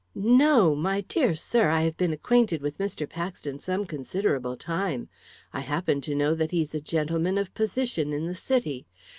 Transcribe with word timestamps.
"No! 0.15 0.73
My 0.73 1.01
dear 1.01 1.35
sir, 1.35 1.69
I 1.69 1.81
have 1.81 1.95
been 1.95 2.11
acquainted 2.11 2.63
with 2.63 2.79
Mr. 2.79 3.07
Paxton 3.07 3.59
some 3.59 3.85
considerable 3.85 4.57
time. 4.57 5.09
I 5.53 5.59
happen 5.59 6.01
to 6.01 6.15
know 6.15 6.33
that 6.33 6.49
he's 6.49 6.73
a 6.73 6.81
gentleman 6.81 7.37
of 7.37 7.53
position 7.53 8.11
in 8.11 8.25
the 8.25 8.33
City. 8.33 8.87